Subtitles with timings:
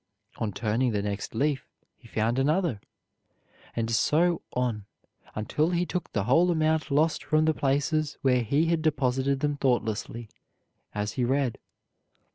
[0.37, 2.81] On turning the next leaf he found another,
[3.75, 4.85] and so on
[5.35, 9.57] until he took the whole amount lost from the places where he had deposited them
[9.57, 10.27] thoughtlessly,
[10.95, 11.59] as he read.